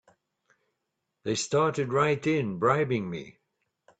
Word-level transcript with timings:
They 1.21 1.35
started 1.35 1.93
right 1.93 2.25
in 2.25 2.57
bribing 2.57 3.07
me! 3.07 3.37